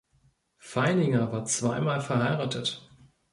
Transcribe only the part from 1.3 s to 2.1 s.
war zweimal